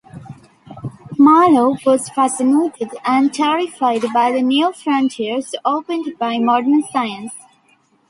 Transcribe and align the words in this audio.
Marlowe 1.19 1.77
was 1.85 2.09
fascinated 2.09 2.89
and 3.05 3.31
terrified 3.31 4.03
by 4.11 4.31
the 4.31 4.41
new 4.41 4.73
frontiers 4.73 5.53
opened 5.63 6.17
by 6.17 6.39
modern 6.39 6.81
science. 6.81 7.33